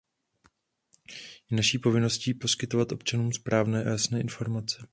Je 1.49 1.57
naší 1.57 1.79
povinností 1.79 2.33
poskytovat 2.33 2.91
občanům 2.91 3.33
správné 3.33 3.83
a 3.83 3.89
jasné 3.89 4.19
informace. 4.21 4.87